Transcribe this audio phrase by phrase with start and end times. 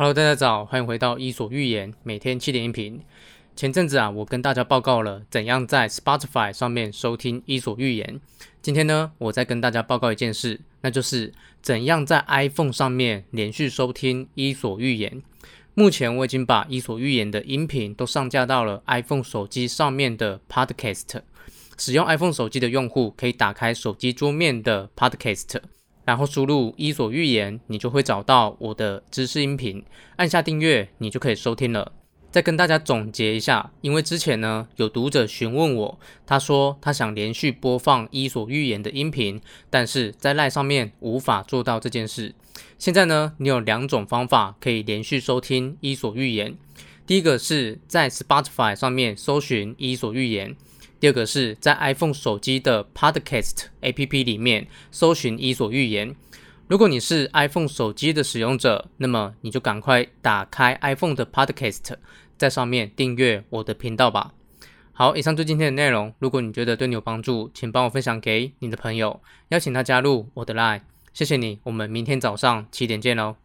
[0.00, 3.02] Hello，大家早，欢迎回到伊索寓言，每天七点音频。
[3.54, 8.18] 前阵子啊，我跟大家报告了怎样在 Spotify 上面收听伊索寓言。
[8.62, 15.22] 今天呢，我再跟大家报告一件事，那就是怎样在 iPhone 上面连续收听伊索寓言。
[15.74, 21.20] 目前我已经把伊索寓言的音频都上架到了 iPhone 手机上面的 Podcast。
[21.76, 25.58] 使用 iPhone 手机的用户可以打开手机桌面的 Podcast。
[26.04, 29.84] 然后输入“伊索寓言”，你就会找到我的知识音频，
[30.16, 31.92] 按下订阅，你就可以收听了。
[32.30, 42.34] 再跟大家总结一下，因为之前呢有读者询问我，他说他想连续播放《伊索寓言》的音频，但是在 LINE 上面无法做到这件事。
[42.78, 46.52] 现在呢，你有两种方法可以连续收听《伊索寓言》，
[47.04, 50.54] 第一个是在 Spotify 上面搜寻《伊索寓言》。
[51.00, 56.10] 第二个是在 iPhone 手机的 Podcast APP 里面搜寻《伊索寓言》。
[56.68, 61.94] 如果你是 iPhone 手机的使用者，那么你就赶快打开 iPhone 的 Podcast，
[62.36, 64.34] 在上面订阅我的频道吧。
[64.92, 66.12] 好，以上就今天的内容。
[66.18, 70.82] 如果你觉得对你有帮助，请帮我分享给你的朋友，邀请他加入我的 Line。
[71.14, 73.36] 谢谢你，我们明天早上七点见喽。